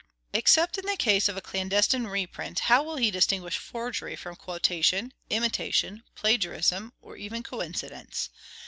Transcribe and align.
Except 0.33 0.79
in 0.79 0.85
the 0.87 0.95
case 0.97 1.29
of 1.29 1.37
a 1.37 1.41
clandestine 1.41 2.07
reprint, 2.07 2.61
how 2.61 2.81
will 2.81 2.95
he 2.97 3.11
distinguish 3.11 3.59
forgery 3.59 4.15
from 4.15 4.35
quotation, 4.35 5.13
imitation, 5.29 6.01
plagiarism, 6.15 6.91
or 7.03 7.17
even 7.17 7.43
coincidence? 7.43 8.31